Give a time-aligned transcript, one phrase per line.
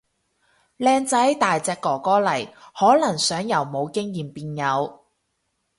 [0.79, 5.05] 靚仔大隻哥哥嚟，可能想由冇經驗變有